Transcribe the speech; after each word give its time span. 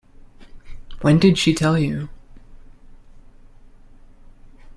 When 1.01 1.19
did 1.19 1.37
she 1.37 1.53
tell 1.53 1.77
you? 1.77 2.09